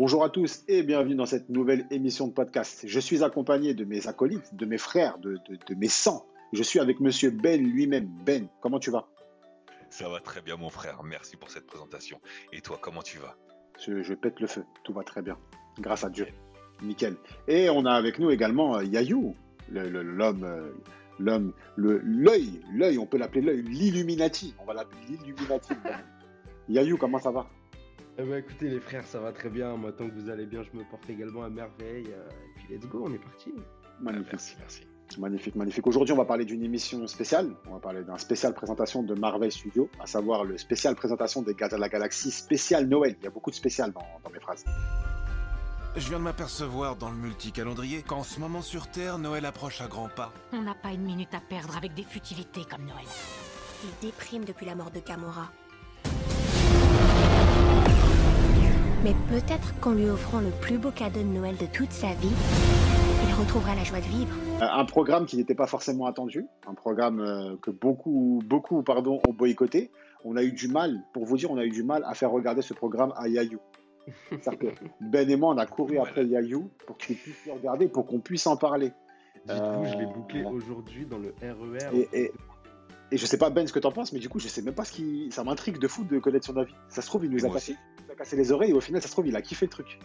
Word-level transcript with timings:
Bonjour 0.00 0.24
à 0.24 0.30
tous 0.30 0.64
et 0.66 0.82
bienvenue 0.82 1.14
dans 1.14 1.26
cette 1.26 1.50
nouvelle 1.50 1.86
émission 1.90 2.26
de 2.26 2.32
podcast. 2.32 2.84
Je 2.86 3.00
suis 3.00 3.22
accompagné 3.22 3.74
de 3.74 3.84
mes 3.84 4.08
acolytes, 4.08 4.54
de 4.54 4.64
mes 4.64 4.78
frères, 4.78 5.18
de, 5.18 5.38
mes 5.76 5.88
sangs. 5.88 6.24
Je 6.54 6.62
suis 6.62 6.80
avec 6.80 7.00
monsieur 7.00 7.28
Ben 7.28 7.62
lui-même. 7.62 8.08
Ben, 8.24 8.48
comment 8.62 8.78
tu 8.78 8.90
vas? 8.90 9.06
Ça 9.90 10.08
va 10.08 10.20
très 10.20 10.40
bien 10.40 10.56
mon 10.56 10.70
frère, 10.70 11.02
merci 11.02 11.36
pour 11.36 11.50
cette 11.50 11.66
présentation. 11.66 12.18
Et 12.50 12.62
toi, 12.62 12.78
comment 12.80 13.02
tu 13.02 13.18
vas? 13.18 13.36
Je, 13.78 14.14
pète 14.14 14.40
le 14.40 14.46
feu, 14.46 14.64
tout 14.84 14.94
va 14.94 15.02
très 15.04 15.20
bien. 15.20 15.36
Grâce 15.78 16.02
à 16.02 16.08
Dieu. 16.08 16.28
Nickel. 16.80 17.16
Et 17.46 17.68
on 17.68 17.84
a 17.84 17.92
avec 17.92 18.18
nous 18.18 18.30
également 18.30 18.76
euh, 18.76 18.84
Yayou, 18.84 19.36
l'homme, 19.68 20.44
euh, 20.44 20.70
l'homme, 21.18 21.52
l'œil, 21.76 22.62
l'œil, 22.72 22.96
on 22.96 23.04
peut 23.04 23.18
l'appeler 23.18 23.42
l'œil, 23.42 23.62
l'Illuminati. 23.64 24.54
On 24.60 24.64
va 24.64 24.72
l'appeler 24.72 25.02
l'Illuminati. 25.10 25.74
Yayou, 26.70 26.96
comment 26.96 27.18
ça 27.18 27.32
va? 27.32 27.50
Eh 28.22 28.28
ben, 28.28 28.38
écoutez 28.38 28.68
les 28.68 28.80
frères, 28.80 29.06
ça 29.06 29.20
va 29.20 29.32
très 29.32 29.48
bien. 29.48 29.76
Moi, 29.76 29.92
tant 29.92 30.08
que 30.08 30.14
vous 30.14 30.28
allez 30.28 30.46
bien, 30.46 30.62
je 30.62 30.76
me 30.76 30.84
porte 30.84 31.08
également 31.08 31.42
à 31.44 31.50
merveille. 31.50 32.08
Euh, 32.08 32.28
et 32.28 32.58
puis 32.58 32.74
let's 32.74 32.86
go, 32.86 33.04
on 33.06 33.12
est 33.12 33.18
parti. 33.18 33.52
Magnifique. 34.00 34.32
Merci, 34.32 34.56
merci. 34.58 34.86
Magnifique, 35.18 35.56
magnifique. 35.56 35.86
Aujourd'hui, 35.86 36.12
on 36.12 36.16
va 36.16 36.24
parler 36.24 36.44
d'une 36.44 36.62
émission 36.62 37.06
spéciale. 37.06 37.50
On 37.68 37.74
va 37.74 37.80
parler 37.80 38.04
d'un 38.04 38.18
spécial 38.18 38.54
présentation 38.54 39.02
de 39.02 39.14
Marvel 39.14 39.50
Studios, 39.50 39.88
à 39.98 40.06
savoir 40.06 40.44
le 40.44 40.56
spécial 40.56 40.94
présentation 40.94 41.42
des 41.42 41.54
Gardiens 41.54 41.78
de 41.78 41.82
la 41.82 41.88
Galaxie 41.88 42.30
spécial 42.30 42.86
Noël. 42.86 43.16
Il 43.20 43.24
y 43.24 43.26
a 43.26 43.30
beaucoup 43.30 43.50
de 43.50 43.56
spécial 43.56 43.92
dans, 43.92 44.06
dans 44.22 44.30
mes 44.30 44.38
phrases. 44.38 44.64
Je 45.96 46.08
viens 46.08 46.18
de 46.18 46.24
m'apercevoir 46.24 46.94
dans 46.94 47.10
le 47.10 47.16
multicalendrier 47.16 48.02
qu'en 48.02 48.22
ce 48.22 48.38
moment 48.38 48.62
sur 48.62 48.88
Terre, 48.88 49.18
Noël 49.18 49.44
approche 49.44 49.80
à 49.80 49.88
grands 49.88 50.08
pas. 50.08 50.32
On 50.52 50.62
n'a 50.62 50.74
pas 50.74 50.92
une 50.92 51.02
minute 51.02 51.34
à 51.34 51.40
perdre 51.40 51.76
avec 51.76 51.94
des 51.94 52.04
futilités 52.04 52.62
comme 52.70 52.84
Noël. 52.84 53.06
Il 53.82 54.06
déprime 54.06 54.44
depuis 54.44 54.66
la 54.66 54.76
mort 54.76 54.92
de 54.92 55.00
Gamora. 55.00 55.50
Mais 59.02 59.14
peut-être 59.30 59.78
qu'en 59.80 59.92
lui 59.92 60.10
offrant 60.10 60.40
le 60.40 60.50
plus 60.60 60.76
beau 60.76 60.90
cadeau 60.90 61.20
de 61.20 61.24
Noël 61.24 61.56
de 61.56 61.64
toute 61.64 61.90
sa 61.90 62.08
vie, 62.08 62.28
il 63.26 63.34
retrouvera 63.34 63.74
la 63.74 63.82
joie 63.82 64.00
de 64.00 64.04
vivre. 64.04 64.36
Euh, 64.60 64.66
un 64.70 64.84
programme 64.84 65.24
qui 65.24 65.38
n'était 65.38 65.54
pas 65.54 65.66
forcément 65.66 66.04
attendu, 66.04 66.44
un 66.66 66.74
programme 66.74 67.20
euh, 67.20 67.56
que 67.62 67.70
beaucoup, 67.70 68.42
beaucoup 68.44 68.82
pardon, 68.82 69.18
ont 69.26 69.32
boycotté. 69.32 69.90
On 70.26 70.36
a 70.36 70.42
eu 70.42 70.52
du 70.52 70.68
mal, 70.68 71.00
pour 71.14 71.24
vous 71.24 71.38
dire, 71.38 71.50
on 71.50 71.56
a 71.56 71.64
eu 71.64 71.70
du 71.70 71.82
mal 71.82 72.04
à 72.06 72.12
faire 72.12 72.30
regarder 72.30 72.60
ce 72.60 72.74
programme 72.74 73.14
à 73.16 73.26
Yayou. 73.28 73.58
Que 74.38 74.66
ben 75.00 75.30
et 75.30 75.36
moi, 75.36 75.54
on 75.54 75.58
a 75.58 75.64
couru 75.64 75.98
après 75.98 76.26
Yayou 76.26 76.68
pour 76.86 76.98
qu'il 76.98 77.16
puisse 77.16 77.46
le 77.46 77.52
regarder, 77.52 77.88
pour 77.88 78.06
qu'on 78.06 78.20
puisse 78.20 78.46
en 78.46 78.58
parler. 78.58 78.92
Dites-vous, 79.46 79.84
je 79.86 79.96
l'ai 79.96 80.04
euh, 80.04 80.12
bouclé 80.14 80.44
aujourd'hui 80.44 81.06
dans 81.06 81.18
le 81.18 81.34
RER. 81.40 81.96
E 81.96 82.06
et, 82.12 82.24
et, 82.24 82.32
et, 83.10 83.16
je 83.16 83.26
sais 83.26 83.38
pas, 83.38 83.50
Ben, 83.50 83.66
ce 83.66 83.72
que 83.72 83.78
t'en 83.78 83.92
penses, 83.92 84.12
mais 84.12 84.18
du 84.18 84.28
coup, 84.28 84.38
je 84.38 84.48
sais 84.48 84.62
même 84.62 84.74
pas 84.74 84.84
ce 84.84 84.92
qui. 84.92 85.30
Ça 85.32 85.44
m'intrigue 85.44 85.78
de 85.78 85.88
fou 85.88 86.04
de 86.04 86.18
connaître 86.18 86.46
son 86.46 86.56
avis. 86.56 86.74
Ça 86.88 87.02
se 87.02 87.06
trouve, 87.06 87.24
il 87.24 87.30
nous 87.30 87.44
a 87.44 87.52
passé 87.52 87.76
cassé 88.20 88.36
les 88.36 88.52
oreilles 88.52 88.70
et 88.70 88.74
au 88.74 88.80
final, 88.80 89.00
ça 89.00 89.08
se 89.08 89.12
trouve, 89.12 89.26
il 89.26 89.36
a 89.36 89.42
kiffé 89.42 89.66
le 89.66 89.70
truc. 89.70 89.98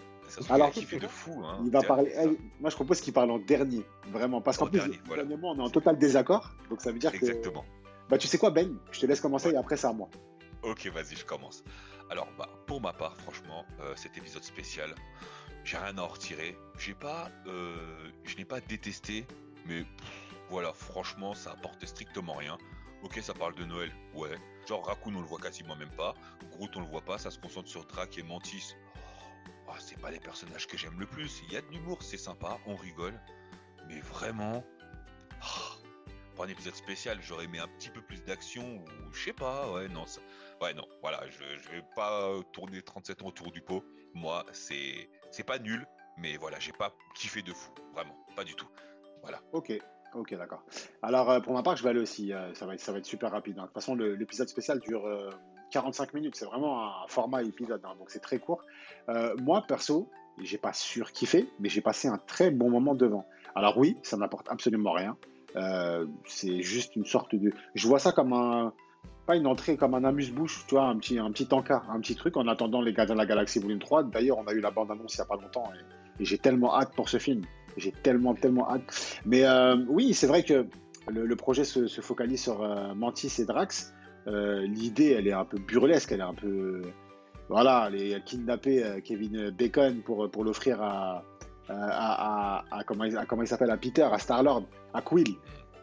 Alors, 0.49 0.67
il 0.67 0.69
a 0.69 0.73
kiffé 0.73 0.99
de 0.99 1.07
fou. 1.07 1.43
Hein. 1.43 1.59
Il 1.65 1.71
va 1.71 1.81
parler. 1.81 2.13
moi, 2.59 2.69
je 2.69 2.75
propose 2.75 3.01
qu'il 3.01 3.13
parle 3.13 3.29
en 3.29 3.39
dernier, 3.39 3.85
vraiment, 4.11 4.41
parce 4.41 4.57
qu'en 4.57 4.67
plus, 4.67 4.81
on 5.09 5.59
est 5.59 5.61
en 5.61 5.69
total 5.69 5.97
désaccord. 5.97 6.51
Donc, 6.69 6.81
ça 6.81 6.91
veut 6.91 6.99
dire 6.99 7.13
Exactement. 7.13 7.61
que. 7.61 8.09
Bah, 8.09 8.17
tu 8.17 8.27
sais 8.27 8.37
quoi, 8.37 8.51
Ben? 8.51 8.77
Je 8.91 8.99
te 8.99 9.05
laisse 9.05 9.19
commencer 9.19 9.49
et 9.49 9.57
après, 9.57 9.77
c'est 9.77 9.87
à 9.87 9.93
moi. 9.93 10.09
Ok, 10.63 10.87
vas-y, 10.87 11.15
je 11.15 11.25
commence. 11.25 11.63
Alors, 12.09 12.27
bah, 12.37 12.49
pour 12.67 12.81
ma 12.81 12.93
part, 12.93 13.17
franchement, 13.17 13.65
euh, 13.81 13.93
cet 13.95 14.17
épisode 14.17 14.43
spécial, 14.43 14.93
j'ai 15.63 15.77
rien 15.77 15.97
à 15.97 16.01
en 16.01 16.07
retirer. 16.07 16.55
J'ai 16.77 16.93
pas, 16.93 17.29
euh, 17.47 17.75
je 18.23 18.37
n'ai 18.37 18.45
pas 18.45 18.61
détesté, 18.61 19.25
mais 19.67 19.83
voilà, 20.49 20.71
franchement, 20.73 21.33
ça 21.33 21.51
apporte 21.51 21.83
strictement 21.85 22.33
rien. 22.33 22.57
Ok, 23.05 23.19
ça 23.21 23.35
parle 23.35 23.53
de 23.53 23.63
Noël, 23.65 23.91
ouais. 24.15 24.35
Genre 24.67 24.83
Raccoon, 24.83 25.13
on 25.15 25.21
le 25.21 25.27
voit 25.27 25.37
quasiment 25.37 25.75
même 25.75 25.91
pas. 25.91 26.15
Groot, 26.49 26.75
on 26.75 26.79
le 26.79 26.87
voit 26.87 27.05
pas. 27.05 27.19
Ça 27.19 27.29
se 27.29 27.37
concentre 27.37 27.69
sur 27.69 27.85
Drac 27.85 28.17
et 28.17 28.23
Mantis. 28.23 28.75
Oh, 29.67 29.73
c'est 29.77 29.99
pas 29.99 30.09
les 30.09 30.19
personnages 30.19 30.65
que 30.65 30.75
j'aime 30.75 30.99
le 30.99 31.05
plus. 31.05 31.43
Il 31.43 31.53
y 31.53 31.57
a 31.57 31.61
de 31.61 31.67
l'humour, 31.67 32.01
c'est 32.01 32.17
sympa, 32.17 32.57
on 32.65 32.75
rigole. 32.75 33.13
Mais 33.87 33.99
vraiment, 33.99 34.65
oh, 35.43 35.85
pour 36.33 36.45
un 36.45 36.47
épisode 36.47 36.73
spécial, 36.73 37.19
j'aurais 37.21 37.45
aimé 37.45 37.59
un 37.59 37.67
petit 37.67 37.91
peu 37.91 38.01
plus 38.01 38.23
d'action 38.23 38.77
ou 38.77 39.13
je 39.13 39.25
sais 39.25 39.33
pas. 39.33 39.71
Ouais, 39.71 39.87
non, 39.87 40.07
ça... 40.07 40.21
ouais, 40.61 40.73
non. 40.73 40.87
Voilà, 41.01 41.29
je, 41.29 41.43
je 41.61 41.69
vais 41.69 41.83
pas 41.95 42.31
tourner 42.53 42.81
37 42.81 43.21
ans 43.21 43.27
autour 43.27 43.51
du 43.51 43.61
pot. 43.61 43.85
Moi, 44.15 44.43
c'est 44.51 45.11
c'est 45.29 45.43
pas 45.43 45.59
nul, 45.59 45.85
mais 46.17 46.37
voilà, 46.37 46.59
j'ai 46.59 46.73
pas 46.73 46.91
kiffé 47.13 47.43
de 47.43 47.53
fou, 47.53 47.71
vraiment, 47.93 48.17
pas 48.35 48.43
du 48.43 48.55
tout. 48.55 48.67
Voilà. 49.21 49.43
Ok, 49.53 49.73
Ok, 50.15 50.33
d'accord. 50.37 50.63
Alors, 51.01 51.29
euh, 51.29 51.39
pour 51.41 51.53
ma 51.53 51.61
part, 51.61 51.75
je 51.75 51.83
vais 51.83 51.89
aller 51.89 51.99
aussi. 51.99 52.31
Euh, 52.31 52.53
ça, 52.53 52.65
va 52.65 52.73
être, 52.73 53.05
super 53.05 53.31
rapide. 53.31 53.57
Hein. 53.57 53.63
De 53.63 53.67
toute 53.67 53.73
façon, 53.73 53.95
l'épisode 53.95 54.47
spécial 54.47 54.79
dure 54.79 55.03
45 55.71 56.03
euh, 56.03 56.17
minutes. 56.17 56.35
C'est 56.35 56.45
vraiment 56.45 56.85
un 56.85 57.07
format 57.07 57.43
épisode, 57.43 57.81
hein, 57.83 57.95
donc 57.99 58.09
c'est 58.09 58.21
très 58.21 58.39
court. 58.39 58.63
moi, 59.41 59.63
perso, 59.67 60.09
j'ai 60.41 60.57
pas 60.57 60.73
surkiffé, 60.73 61.49
mais 61.59 61.69
j'ai 61.69 61.81
passé 61.81 62.07
un 62.07 62.17
très 62.17 62.49
bon 62.49 62.69
moment 62.69 62.95
devant. 62.95 63.25
Alors 63.55 63.77
oui, 63.77 63.97
ça 64.03 64.17
n'apporte 64.17 64.49
absolument 64.49 64.93
rien. 64.93 65.17
c'est 66.25 66.61
juste 66.61 66.95
une 66.95 67.05
sorte 67.05 67.35
de... 67.35 67.51
Je 67.73 67.87
vois 67.87 67.99
ça 67.99 68.11
comme 68.11 68.33
un... 68.33 68.73
Pas 69.25 69.35
une 69.35 69.47
entrée, 69.47 69.75
comme 69.75 69.95
un 69.95 70.03
amuse-bouche, 70.03 70.65
tu 70.67 70.75
vois, 70.75 70.83
un 70.83 70.97
petit, 70.97 71.17
un 71.17 71.31
petit 71.31 71.47
encart, 71.51 71.89
un 71.89 71.99
petit 71.99 72.15
truc 72.15 72.37
en 72.37 72.47
attendant 72.47 72.79
les 72.79 72.93
Gardiens 72.93 73.15
de 73.15 73.19
la 73.19 73.25
Galaxie 73.25 73.57
Volume 73.57 73.79
3. 73.79 74.03
D'ailleurs, 74.03 74.37
on 74.37 74.45
a 74.45 74.53
eu 74.53 74.59
la 74.59 74.69
bande-annonce 74.69 75.15
il 75.15 75.17
n'y 75.17 75.23
a 75.23 75.25
pas 75.25 75.35
longtemps 75.35 75.71
et 76.19 76.25
j'ai 76.25 76.37
tellement 76.37 76.75
hâte 76.75 76.93
pour 76.95 77.09
ce 77.09 77.17
film. 77.17 77.41
J'ai 77.77 77.91
tellement, 77.91 78.33
tellement 78.33 78.69
hâte. 78.69 79.19
Mais 79.25 79.45
euh, 79.45 79.77
oui, 79.87 80.13
c'est 80.13 80.27
vrai 80.27 80.43
que 80.43 80.65
le, 81.07 81.35
projet 81.35 81.63
se, 81.63 81.87
focalise 82.01 82.41
sur 82.41 82.63
euh, 82.63 82.93
Mantis 82.93 83.33
et 83.39 83.45
Drax. 83.45 83.93
Euh, 84.27 84.65
l'idée, 84.65 85.11
elle 85.11 85.27
est 85.27 85.33
un 85.33 85.45
peu 85.45 85.57
burlesque, 85.57 86.11
elle 86.11 86.21
est 86.21 86.23
un 86.23 86.33
peu. 86.33 86.81
Voilà, 87.47 87.89
elle 87.93 88.23
kidnapper 88.23 89.01
Kevin 89.03 89.51
Bacon 89.51 90.01
pour, 90.01 90.31
pour 90.31 90.43
l'offrir 90.43 90.81
à, 90.81 91.23
à, 91.69 92.65
à, 92.71 92.83
comment 92.85 93.03
il, 93.03 93.15
comment 93.27 93.43
il 93.43 93.47
s'appelle, 93.47 93.69
à 93.69 93.77
Peter, 93.77 94.01
à 94.01 94.17
Star-Lord, 94.17 94.63
à 94.95 95.01
Quill. 95.01 95.35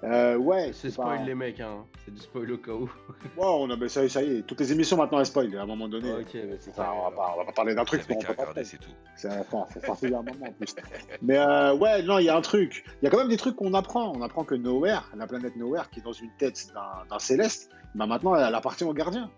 Euh, 0.04 0.36
ouais. 0.36 0.72
C'est 0.72 0.90
spoil 0.90 1.24
les 1.24 1.34
mecs, 1.34 1.60
hein. 1.60 1.84
C'est 2.04 2.12
du 2.12 2.20
spoil 2.20 2.50
au 2.52 2.58
cas 2.58 2.72
où. 2.72 2.90
Wow, 3.36 3.66
non, 3.66 3.76
mais 3.78 3.88
ça, 3.88 4.08
ça 4.08 4.22
y 4.22 4.38
est. 4.38 4.42
Toutes 4.42 4.60
les 4.60 4.72
émissions 4.72 4.96
maintenant 4.96 5.20
elles 5.20 5.26
spoil 5.26 5.56
à 5.56 5.62
un 5.62 5.66
moment 5.66 5.88
donné. 5.88 6.12
ok, 6.12 6.34
mais 6.34 6.56
c'est 6.58 6.74
ça. 6.74 6.92
On 6.92 7.10
va, 7.10 7.16
pas, 7.16 7.32
on 7.34 7.38
va 7.38 7.44
pas 7.44 7.52
parler 7.52 7.74
d'un 7.74 7.84
truc. 7.84 8.02
Mais 8.08 8.16
on 8.16 8.20
peut 8.20 8.34
pas 8.34 8.64
c'est 8.64 8.78
tout. 8.78 8.90
C'est 9.16 9.28
enfin, 9.28 9.64
faut 9.70 9.80
partir 9.80 10.18
un 10.18 10.22
moment 10.22 10.46
en 10.46 10.52
plus. 10.52 10.74
Mais 11.22 11.38
euh, 11.38 11.74
ouais, 11.74 12.02
non, 12.02 12.18
il 12.18 12.24
y 12.24 12.28
a 12.28 12.36
un 12.36 12.40
truc. 12.40 12.84
Il 13.00 13.04
y 13.04 13.08
a 13.08 13.10
quand 13.10 13.18
même 13.18 13.28
des 13.28 13.36
trucs 13.36 13.56
qu'on 13.56 13.74
apprend. 13.74 14.12
On 14.16 14.22
apprend 14.22 14.44
que 14.44 14.56
Nowhere, 14.56 15.10
la 15.16 15.26
planète 15.26 15.56
Nowhere, 15.56 15.88
qui 15.90 16.00
est 16.00 16.02
dans 16.02 16.12
une 16.12 16.30
tête 16.38 16.72
d'un 17.08 17.18
céleste, 17.18 17.70
bah 17.94 18.06
maintenant 18.06 18.34
elle 18.34 18.54
appartient 18.54 18.84
aux 18.84 18.94
gardiens. 18.94 19.30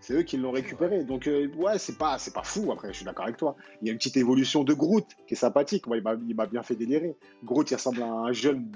C'est 0.00 0.14
eux 0.14 0.22
qui 0.22 0.36
l'ont 0.36 0.50
récupéré. 0.50 1.04
Donc 1.04 1.28
euh, 1.28 1.48
ouais, 1.56 1.78
c'est 1.78 1.96
pas, 1.96 2.18
c'est 2.18 2.34
pas 2.34 2.42
fou. 2.42 2.70
Après, 2.72 2.88
je 2.88 2.96
suis 2.96 3.04
d'accord 3.04 3.24
avec 3.24 3.36
toi. 3.36 3.56
Il 3.80 3.86
y 3.86 3.90
a 3.90 3.92
une 3.92 3.98
petite 3.98 4.16
évolution 4.16 4.64
de 4.64 4.74
Groot 4.74 5.06
qui 5.26 5.34
est 5.34 5.36
sympathique. 5.36 5.86
Moi, 5.86 5.98
il 5.98 6.34
m'a 6.34 6.46
bien 6.46 6.62
fait 6.62 6.74
délirer. 6.74 7.16
Groot, 7.44 7.70
il 7.70 7.74
ressemble 7.74 8.02
à 8.02 8.06
un 8.06 8.32
jeune 8.32 8.68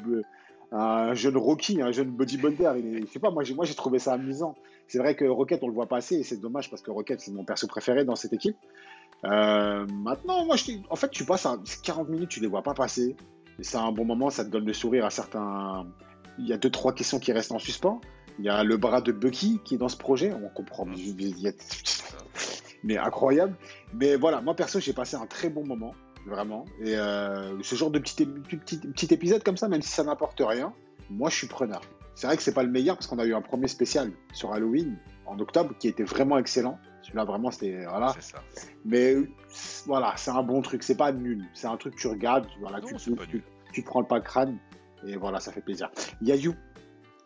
un 0.72 1.14
jeune 1.14 1.36
Rocky, 1.36 1.80
un 1.80 1.92
jeune 1.92 2.10
bodybuilder. 2.10 2.72
Il 2.76 3.06
je 3.06 3.12
sais 3.12 3.18
pas, 3.18 3.30
moi 3.30 3.44
j'ai, 3.44 3.74
trouvé 3.74 3.98
ça 3.98 4.14
amusant. 4.14 4.54
C'est 4.88 4.98
vrai 4.98 5.14
que 5.14 5.24
Rocket, 5.24 5.62
on 5.62 5.68
le 5.68 5.74
voit 5.74 5.86
passer 5.86 6.16
et 6.16 6.22
c'est 6.22 6.40
dommage 6.40 6.70
parce 6.70 6.82
que 6.82 6.90
Rocket, 6.90 7.20
c'est 7.20 7.32
mon 7.32 7.44
perso 7.44 7.66
préféré 7.66 8.04
dans 8.04 8.16
cette 8.16 8.32
équipe. 8.32 8.56
Euh, 9.24 9.86
maintenant, 9.86 10.44
moi, 10.44 10.56
en 10.90 10.96
fait, 10.96 11.10
tu 11.10 11.24
passes 11.24 11.46
40 11.82 12.08
minutes, 12.08 12.28
tu 12.28 12.40
les 12.40 12.46
vois 12.46 12.62
pas 12.62 12.74
passer. 12.74 13.16
C'est 13.60 13.78
un 13.78 13.90
bon 13.90 14.04
moment, 14.04 14.30
ça 14.30 14.44
te 14.44 14.50
donne 14.50 14.66
le 14.66 14.72
sourire 14.72 15.04
à 15.06 15.10
certains. 15.10 15.86
Il 16.38 16.46
y 16.46 16.52
a 16.52 16.58
deux, 16.58 16.70
trois 16.70 16.92
questions 16.92 17.18
qui 17.18 17.32
restent 17.32 17.52
en 17.52 17.58
suspens. 17.58 18.00
Il 18.38 18.44
y 18.44 18.50
a 18.50 18.62
le 18.62 18.76
bras 18.76 19.00
de 19.00 19.12
Bucky 19.12 19.60
qui 19.64 19.76
est 19.76 19.78
dans 19.78 19.88
ce 19.88 19.96
projet. 19.96 20.32
On 20.32 20.48
comprend. 20.50 20.86
Mais 22.84 22.98
incroyable. 22.98 23.56
Mais 23.94 24.16
voilà, 24.16 24.42
moi 24.42 24.54
perso, 24.54 24.78
j'ai 24.78 24.92
passé 24.92 25.16
un 25.16 25.26
très 25.26 25.48
bon 25.48 25.64
moment 25.64 25.94
vraiment. 26.26 26.64
Et 26.80 26.96
euh, 26.96 27.60
ce 27.62 27.76
genre 27.76 27.90
de 27.90 27.98
petit, 27.98 28.26
petit, 28.26 28.78
petit, 28.78 29.14
épisode 29.14 29.42
comme 29.42 29.56
ça, 29.56 29.68
même 29.68 29.82
si 29.82 29.90
ça 29.90 30.04
n'apporte 30.04 30.40
rien, 30.44 30.72
moi 31.10 31.30
je 31.30 31.36
suis 31.36 31.46
preneur. 31.46 31.80
C'est 32.14 32.26
vrai 32.26 32.36
que 32.36 32.42
c'est 32.42 32.54
pas 32.54 32.62
le 32.62 32.70
meilleur 32.70 32.96
parce 32.96 33.06
qu'on 33.06 33.18
a 33.18 33.24
eu 33.24 33.34
un 33.34 33.42
premier 33.42 33.68
spécial 33.68 34.10
sur 34.32 34.52
Halloween 34.52 34.96
en 35.26 35.38
octobre 35.38 35.74
qui 35.78 35.88
était 35.88 36.04
vraiment 36.04 36.38
excellent. 36.38 36.78
Celui-là 37.02 37.24
vraiment 37.24 37.50
c'était 37.50 37.84
voilà. 37.84 38.14
Ça. 38.20 38.42
Mais 38.84 39.16
voilà, 39.86 40.14
c'est 40.16 40.30
un 40.30 40.42
bon 40.42 40.62
truc. 40.62 40.82
C'est 40.82 40.96
pas 40.96 41.12
nul. 41.12 41.44
C'est 41.54 41.66
un 41.66 41.76
truc 41.76 41.94
que 41.94 42.00
tu 42.00 42.08
regardes, 42.08 42.46
voilà, 42.60 42.80
tu, 42.80 42.96
tu, 42.96 43.44
tu, 43.72 43.82
prends 43.82 44.00
le 44.00 44.06
pas 44.06 44.20
crâne 44.20 44.58
et 45.06 45.16
voilà, 45.16 45.40
ça 45.40 45.52
fait 45.52 45.60
plaisir. 45.60 45.90
Yayou, 46.22 46.54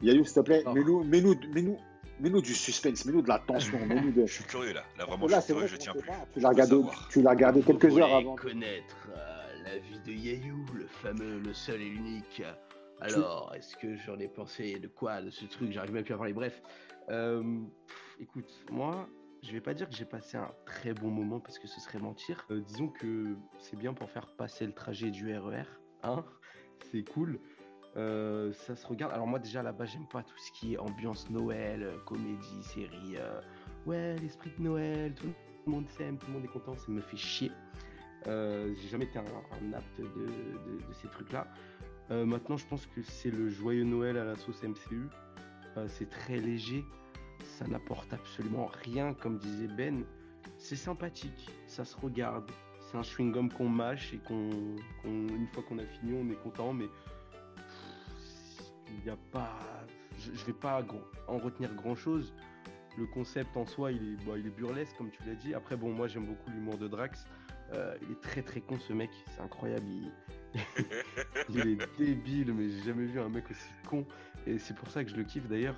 Yayou 0.02 0.24
s'il 0.24 0.34
te 0.34 0.40
plaît, 0.40 0.64
mets-nous, 0.74 1.04
mets-nous 1.04 1.76
mets-nous 2.20 2.42
du 2.42 2.54
suspense, 2.54 3.04
mets-nous 3.04 3.22
de 3.22 3.28
la 3.28 3.38
tension. 3.38 3.78
de... 4.14 4.26
Je 4.26 4.32
suis 4.32 4.44
curieux 4.44 4.72
là, 4.72 4.84
là 4.98 5.04
vraiment, 5.06 5.28
je, 5.28 5.34
suis 5.40 5.52
curieux, 5.52 5.66
je 5.66 5.76
tiens 5.76 5.92
plus. 5.92 6.10
Tu 6.34 6.40
l'as 6.40 6.48
regardé, 6.48 6.80
tu 7.10 7.22
l'as 7.22 7.30
regardé 7.30 7.62
quelques 7.62 7.98
heures 7.98 8.14
avant. 8.14 8.36
connaître 8.36 9.08
euh, 9.16 9.62
la 9.64 9.78
vie 9.78 10.00
de 10.06 10.12
Yayou, 10.12 10.64
le 10.74 10.86
fameux, 10.86 11.38
le 11.38 11.52
seul 11.52 11.80
et 11.80 11.88
l'unique. 11.88 12.42
Alors, 13.00 13.52
est-ce 13.56 13.76
que 13.76 13.96
j'en 13.96 14.18
ai 14.18 14.28
pensé 14.28 14.78
de 14.78 14.88
quoi 14.88 15.22
de 15.22 15.30
ce 15.30 15.46
truc? 15.46 15.72
J'arrive 15.72 15.92
même 15.92 16.04
plus 16.04 16.12
à 16.12 16.18
parler. 16.18 16.34
Bref, 16.34 16.60
euh, 17.08 17.42
écoute, 18.20 18.50
moi, 18.70 19.08
je 19.42 19.52
vais 19.52 19.60
pas 19.60 19.72
dire 19.72 19.88
que 19.88 19.94
j'ai 19.94 20.04
passé 20.04 20.36
un 20.36 20.52
très 20.66 20.92
bon 20.92 21.10
moment 21.10 21.40
parce 21.40 21.58
que 21.58 21.66
ce 21.66 21.80
serait 21.80 21.98
mentir. 21.98 22.46
Euh, 22.50 22.60
disons 22.60 22.88
que 22.88 23.36
c'est 23.58 23.76
bien 23.76 23.94
pour 23.94 24.10
faire 24.10 24.26
passer 24.36 24.66
le 24.66 24.72
trajet 24.72 25.10
du 25.10 25.34
RER, 25.34 25.62
hein 26.02 26.24
C'est 26.90 27.02
cool. 27.04 27.40
Euh, 27.96 28.52
ça 28.52 28.76
se 28.76 28.86
regarde. 28.86 29.12
Alors 29.12 29.26
moi 29.26 29.38
déjà 29.38 29.62
là-bas 29.62 29.84
j'aime 29.84 30.06
pas 30.06 30.22
tout 30.22 30.38
ce 30.38 30.52
qui 30.52 30.74
est 30.74 30.78
ambiance 30.78 31.28
Noël, 31.30 31.82
euh, 31.82 31.98
comédie, 32.04 32.62
série. 32.62 33.16
Euh, 33.16 33.40
ouais 33.86 34.16
l'esprit 34.16 34.52
de 34.58 34.62
Noël, 34.62 35.14
tout 35.14 35.26
le 35.66 35.72
monde 35.72 35.88
s'aime, 35.88 36.16
tout 36.16 36.26
le 36.28 36.34
monde 36.34 36.44
est 36.44 36.52
content, 36.52 36.74
ça 36.76 36.90
me 36.90 37.00
fait 37.00 37.16
chier. 37.16 37.50
J'ai 38.26 38.88
jamais 38.88 39.06
été 39.06 39.18
un, 39.18 39.72
apte 39.72 39.98
de, 39.98 40.92
ces 40.92 41.08
trucs-là. 41.08 41.48
Maintenant, 42.10 42.56
je 42.56 42.66
pense 42.66 42.86
que 42.86 43.00
c'est 43.02 43.30
le 43.30 43.48
joyeux 43.48 43.84
Noël 43.84 44.18
à 44.18 44.24
la 44.24 44.36
sauce 44.36 44.62
MCU. 44.62 45.08
C'est 45.86 46.10
très 46.10 46.36
léger, 46.36 46.84
ça 47.42 47.66
n'apporte 47.66 48.12
absolument 48.12 48.66
rien, 48.84 49.14
comme 49.14 49.38
disait 49.38 49.68
Ben. 49.68 50.04
C'est 50.58 50.76
sympathique, 50.76 51.50
ça 51.66 51.86
se 51.86 51.96
regarde. 51.96 52.50
C'est 52.80 52.98
un 52.98 53.02
chewing-gum 53.02 53.50
qu'on 53.50 53.68
mâche 53.68 54.12
et 54.12 54.18
qu'on- 54.18 54.76
une 55.04 55.46
fois 55.54 55.62
qu'on 55.62 55.78
a 55.78 55.86
fini, 55.86 56.12
on 56.12 56.30
est 56.30 56.42
content, 56.42 56.74
mais 56.74 56.88
il 58.98 59.04
n'y 59.04 59.10
a 59.10 59.16
pas. 59.32 59.58
Je, 60.18 60.32
je 60.34 60.44
vais 60.44 60.52
pas 60.52 60.82
en 61.28 61.38
retenir 61.38 61.74
grand-chose. 61.74 62.32
Le 62.98 63.06
concept 63.06 63.56
en 63.56 63.64
soi, 63.66 63.92
il 63.92 64.02
est, 64.14 64.24
bah, 64.26 64.32
il 64.36 64.46
est 64.46 64.56
burlesque, 64.56 64.96
comme 64.98 65.10
tu 65.10 65.22
l'as 65.26 65.34
dit. 65.34 65.54
Après, 65.54 65.76
bon, 65.76 65.92
moi, 65.92 66.08
j'aime 66.08 66.26
beaucoup 66.26 66.50
l'humour 66.50 66.76
de 66.76 66.88
Drax. 66.88 67.24
Euh, 67.72 67.96
il 68.02 68.10
est 68.12 68.20
très 68.20 68.42
très 68.42 68.60
con 68.60 68.78
ce 68.80 68.92
mec, 68.92 69.10
c'est 69.28 69.40
incroyable. 69.40 69.86
Il, 69.86 70.10
il 71.50 71.60
est 71.68 71.98
débile, 71.98 72.52
mais 72.52 72.68
j'ai 72.68 72.82
jamais 72.82 73.04
vu 73.06 73.20
un 73.20 73.28
mec 73.28 73.48
aussi 73.50 73.68
con. 73.88 74.04
Et 74.46 74.58
c'est 74.58 74.74
pour 74.74 74.90
ça 74.90 75.04
que 75.04 75.10
je 75.10 75.16
le 75.16 75.22
kiffe 75.24 75.46
d'ailleurs. 75.48 75.76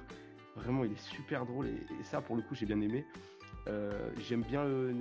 Vraiment, 0.57 0.85
il 0.85 0.93
est 0.93 0.99
super 1.01 1.45
drôle. 1.45 1.67
Et, 1.69 1.75
et 2.01 2.05
ça, 2.05 2.21
pour 2.23 2.35
le 2.37 2.43
coup, 2.43 2.55
j'ai 2.55 2.67
bien 2.67 2.81
aimé. 2.81 3.05
Euh, 3.69 4.11
J'aime 4.19 4.43
bien 4.43 4.63
euh, 4.65 4.93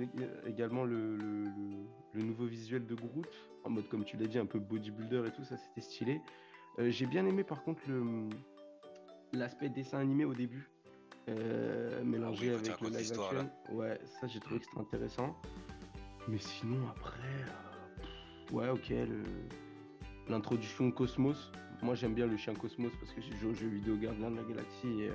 également 0.46 0.84
le, 0.84 1.16
le- 1.16 1.44
le- 1.44 1.86
le 2.14 2.22
nouveau 2.22 2.44
visuel 2.44 2.86
de 2.86 2.94
Groot, 2.94 3.26
en 3.64 3.70
mode, 3.70 3.88
comme 3.88 4.04
tu 4.04 4.18
l'as 4.18 4.26
dit, 4.26 4.38
un 4.38 4.44
peu 4.46 4.58
bodybuilder 4.58 5.22
et 5.26 5.30
tout, 5.30 5.44
ça 5.44 5.56
c'était 5.56 5.80
stylé. 5.80 6.20
Euh, 6.78 6.90
j'ai 6.90 7.06
bien 7.06 7.26
aimé 7.26 7.44
par 7.44 7.62
contre 7.62 7.80
le 7.88 8.28
l'aspect 9.32 9.68
dessin 9.70 9.98
animé 9.98 10.24
au 10.24 10.34
début, 10.34 10.68
euh, 11.28 12.02
mélangé 12.04 12.50
Ah 12.52 12.58
oui, 12.62 12.68
avec 12.70 12.80
le 12.80 12.88
live 12.88 13.12
action. 13.12 13.50
Ouais, 13.70 13.98
ça 14.20 14.26
j'ai 14.26 14.40
trouvé 14.40 14.60
que 14.60 14.66
c'était 14.66 14.80
intéressant. 14.80 15.36
Mais 16.28 16.38
sinon, 16.38 16.86
après, 16.88 17.18
euh, 17.18 18.02
pff, 18.02 18.52
ouais, 18.52 18.68
ok, 18.68 18.88
le- 18.90 19.22
l'introduction 20.28 20.90
Cosmos. 20.90 21.50
Moi 21.82 21.94
j'aime 21.96 22.14
bien 22.14 22.26
le 22.26 22.36
chien 22.36 22.54
Cosmos 22.54 22.92
parce 23.00 23.12
que 23.12 23.20
j'ai 23.20 23.34
joué 23.36 23.50
au 23.50 23.54
jeu 23.54 23.66
vidéo 23.66 23.96
Gardien 23.96 24.30
de 24.30 24.36
la 24.36 24.44
Galaxie 24.44 25.02
et 25.02 25.10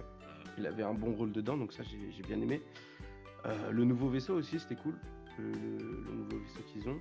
il 0.57 0.65
avait 0.67 0.83
un 0.83 0.93
bon 0.93 1.13
rôle 1.13 1.31
dedans, 1.31 1.55
donc 1.55 1.71
ça 1.71 1.81
j'ai 1.83 2.11
j'ai 2.11 2.23
bien 2.23 2.39
aimé. 2.41 2.61
Le 3.71 3.85
nouveau 3.85 4.09
vaisseau 4.09 4.35
aussi, 4.35 4.59
c'était 4.59 4.75
cool. 4.75 4.95
Le 5.39 5.45
nouveau 6.13 6.37
vaisseau 6.39 6.59
qu'ils 6.73 6.89
ont. 6.89 6.99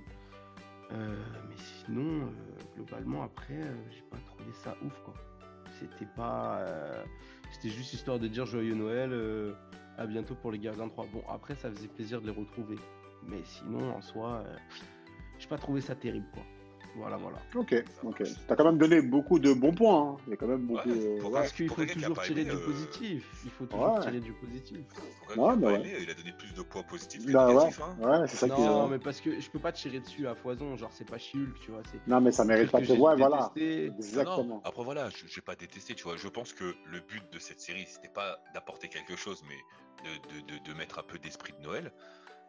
Euh, 0.91 1.15
mais 1.49 1.55
sinon, 1.57 2.21
euh, 2.21 2.29
globalement, 2.75 3.23
après, 3.23 3.61
euh, 3.61 3.75
j'ai 3.91 4.03
pas 4.03 4.17
trouvé 4.25 4.51
ça 4.53 4.75
ouf, 4.83 4.99
quoi. 5.03 5.13
C'était 5.79 6.09
pas. 6.15 6.65
C'était 7.51 7.69
juste 7.69 7.93
histoire 7.93 8.17
de 8.17 8.27
dire 8.27 8.45
joyeux 8.45 8.73
Noël, 8.73 9.13
à 9.97 10.07
bientôt 10.07 10.33
pour 10.33 10.51
les 10.51 10.57
Gardiens 10.57 10.87
3. 10.87 11.05
Bon, 11.13 11.23
après, 11.29 11.55
ça 11.55 11.69
faisait 11.69 11.87
plaisir 11.87 12.19
de 12.19 12.27
les 12.27 12.31
retrouver. 12.31 12.77
Mais 13.27 13.43
sinon, 13.43 13.93
en 13.93 14.01
soi, 14.01 14.43
j'ai 15.37 15.47
pas 15.47 15.57
trouvé 15.57 15.81
ça 15.81 15.93
terrible, 15.93 16.25
quoi. 16.33 16.43
Voilà, 16.95 17.17
voilà. 17.17 17.37
Ok, 17.55 17.75
ok. 18.03 18.23
T'as 18.47 18.55
quand 18.55 18.65
même 18.65 18.77
donné 18.77 19.01
beaucoup 19.01 19.37
de 19.39 19.53
bons 19.53 19.73
points. 19.73 20.11
hein. 20.13 20.17
Il 20.25 20.31
y 20.31 20.33
a 20.33 20.37
quand 20.37 20.47
même 20.47 20.65
beaucoup. 20.65 20.89
Ouais, 20.89 21.17
pour. 21.19 21.31
Parce 21.31 21.51
qu'il 21.51 21.69
faut 21.69 21.85
toujours 21.85 22.21
tirer 22.21 22.41
aimé, 22.41 22.49
du 22.49 22.55
euh, 22.55 22.65
positif. 22.65 23.29
Il 23.45 23.51
faut 23.51 23.65
toujours 23.65 23.93
Ouais. 23.95 24.01
tirer 24.01 24.19
du 24.19 24.33
positif. 24.33 24.77
Il 25.35 25.39
a 25.41 26.13
donné 26.13 26.31
plus 26.37 26.53
de 26.55 26.61
points 26.63 26.83
positifs 26.83 27.25
que 27.25 27.31
Bah 27.31 27.53
ouais, 27.53 27.69
hein. 27.81 28.21
ouais, 28.21 28.27
c'est 28.27 28.37
ça 28.37 28.49
qui 28.49 28.61
Non, 28.61 28.87
mais 28.87 28.99
parce 28.99 29.21
que 29.21 29.39
je 29.39 29.49
peux 29.49 29.59
pas 29.59 29.71
tirer 29.71 29.99
dessus 29.99 30.27
à 30.27 30.35
foison. 30.35 30.75
Genre, 30.75 30.91
c'est 30.91 31.07
pas 31.09 31.17
Chihulk, 31.17 31.59
tu 31.59 31.71
vois. 31.71 31.81
C'est 31.91 31.99
Non, 32.07 32.21
mais 32.21 32.31
ça 32.31 32.45
mérite 32.45 32.71
pas 32.71 32.81
de. 32.81 32.91
Ouais, 32.93 33.15
voilà. 33.15 33.51
Exactement. 33.55 34.43
non, 34.43 34.61
après 34.63 34.83
voilà, 34.83 35.09
je 35.09 35.25
j'ai 35.27 35.41
pas 35.41 35.55
détesté, 35.55 35.93
tu 35.95 36.03
vois. 36.03 36.17
Je 36.17 36.27
pense 36.27 36.53
que 36.53 36.63
le 36.91 36.99
but 37.01 37.23
de 37.31 37.39
cette 37.39 37.59
série, 37.59 37.85
c'était 37.87 38.07
pas 38.13 38.39
d'apporter 38.53 38.87
quelque 38.87 39.15
chose, 39.15 39.43
mais 39.47 39.57
de, 40.03 40.53
de, 40.53 40.57
de, 40.59 40.63
de 40.71 40.73
mettre 40.77 40.99
un 40.99 41.03
peu 41.03 41.17
d'esprit 41.19 41.53
de 41.59 41.63
Noël. 41.63 41.91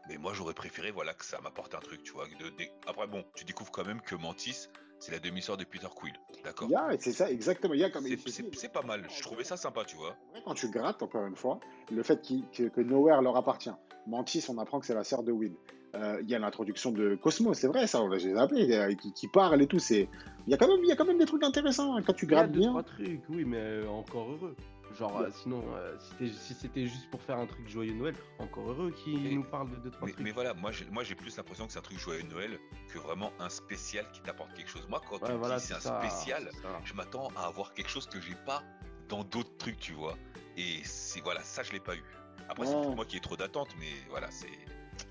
Mais 0.08 0.16
moi, 0.16 0.32
j'aurais 0.32 0.54
préféré, 0.54 0.90
voilà, 0.90 1.12
que 1.14 1.24
ça 1.24 1.40
m'apporte 1.40 1.74
un 1.74 1.80
truc, 1.80 2.02
tu 2.02 2.12
vois. 2.12 2.26
de- 2.26 2.48
de- 2.48 2.70
Après, 2.86 3.06
bon, 3.06 3.24
tu 3.34 3.44
découvres 3.44 3.70
quand 3.70 3.84
même 3.84 4.00
que 4.00 4.14
Mantis, 4.14 4.68
c'est 4.98 5.12
la 5.12 5.18
demi-sœur 5.18 5.56
de 5.56 5.64
Peter 5.64 5.88
Quill, 5.94 6.14
d'accord? 6.44 6.68
C'est 6.98 7.12
ça, 7.12 7.30
exactement. 7.30 7.74
Comme 7.92 8.06
C'est- 8.06 8.72
pas 8.72 8.82
mal. 8.82 9.06
Je 9.10 9.22
trouvais 9.22 9.44
ça 9.44 9.56
sympa, 9.56 9.84
tu 9.84 9.96
vois. 9.96 10.16
quand 10.44 10.54
tu 10.54 10.68
grattes, 10.70 11.02
encore 11.02 11.26
une 11.26 11.36
fois, 11.36 11.60
le 11.90 12.02
fait 12.02 12.20
que 12.22 12.80
Nowhere 12.80 13.20
leur 13.22 13.36
appartient. 13.36 13.70
Mantis, 14.06 14.44
on 14.48 14.56
apprend 14.58 14.80
que 14.80 14.86
c'est 14.86 14.94
la 14.94 15.04
sœur 15.04 15.22
de 15.22 15.32
Will. 15.32 15.54
Euh, 15.94 16.20
Il 16.22 16.28
y 16.28 16.34
a 16.34 16.38
l'introduction 16.38 16.92
de 16.92 17.14
Cosmos, 17.16 17.56
c'est 17.58 17.66
vrai, 17.68 17.86
ça, 17.86 18.00
on 18.02 18.08
l'a- 18.08 18.18
je 18.18 18.28
les 18.28 18.34
ai 18.34 18.38
appelés, 18.38 18.72
euh, 18.76 18.94
qui, 18.94 19.12
qui 19.12 19.28
parle 19.28 19.62
et 19.62 19.66
tout. 19.66 19.78
c'est- 19.78 20.08
Il 20.46 20.50
y, 20.50 20.54
a 20.54 20.56
quand 20.56 20.68
même- 20.68 20.82
il 20.82 20.88
y 20.88 20.92
a 20.92 20.96
quand 20.96 21.04
même 21.06 21.18
des 21.18 21.26
trucs 21.26 21.42
intéressants 21.44 21.96
hein, 21.96 22.02
quand 22.06 22.12
tu 22.14 22.24
Il 22.26 22.30
y 22.30 22.34
a 22.34 22.36
grattes 22.38 22.52
deux, 22.52 22.60
bien. 22.60 22.70
trois 22.70 22.82
trucs, 22.82 23.22
oui, 23.28 23.44
mais 23.44 23.58
euh, 23.58 23.88
encore 23.88 24.30
heureux. 24.30 24.54
Genre, 24.98 25.18
euh, 25.20 25.28
sinon, 25.30 25.62
euh, 25.76 25.94
si 26.18 26.54
c'était 26.54 26.86
juste 26.86 27.10
pour 27.10 27.20
faire 27.22 27.36
un 27.38 27.46
truc 27.46 27.68
joyeux 27.68 27.92
Noël, 27.92 28.14
encore 28.38 28.70
heureux 28.70 28.90
qui 28.90 29.16
Mais- 29.18 29.32
nous 29.32 29.44
parle 29.44 29.70
de 29.70 29.76
deux, 29.76 29.90
trois 29.90 30.06
Mais, 30.06 30.12
trucs. 30.14 30.24
mais 30.24 30.30
voilà, 30.32 30.54
moi 30.54 30.72
j'ai 30.72 30.86
moi, 30.90 31.04
j'ai 31.04 31.14
plus 31.14 31.36
l'impression 31.36 31.66
que 31.66 31.72
c'est 31.72 31.78
un 31.78 31.82
truc 31.82 31.98
joyeux 31.98 32.22
Noël 32.22 32.58
que 32.92 32.98
vraiment 32.98 33.30
un 33.38 33.50
spécial 33.50 34.06
qui 34.12 34.20
t'apporte 34.22 34.54
quelque 34.54 34.70
chose. 34.70 34.86
Moi, 34.88 35.00
quand 35.08 35.16
Ouais, 35.20 35.26
tu 35.28 35.32
me 35.32 35.38
voilà, 35.38 35.56
dis 35.58 35.64
c'est 35.66 35.74
un 35.74 35.80
ça, 35.80 36.00
spécial, 36.00 36.50
je 36.84 36.94
m'attends 36.94 37.28
à 37.36 37.46
avoir 37.46 37.74
quelque 37.74 37.90
chose 37.90 38.06
que 38.06 38.18
j'ai 38.20 38.34
pas 38.46 38.62
dans 39.10 39.24
d'autres 39.24 39.56
trucs, 39.58 39.78
tu 39.78 39.92
vois. 39.92 40.16
Et 40.56 40.80
c'est 40.84 41.20
voilà, 41.20 41.42
ça 41.42 41.62
je 41.62 41.72
l'ai 41.72 41.80
pas 41.80 41.94
eu. 41.94 42.02
Après, 42.48 42.64
c'est 42.66 42.74
Ouais. 42.74 42.82
pour 42.82 42.96
moi 42.96 43.04
qui 43.04 43.18
ai 43.18 43.20
trop 43.20 43.36
d'attentes, 43.36 43.74
mais 43.78 43.92
voilà, 44.08 44.30
c'est 44.30 44.48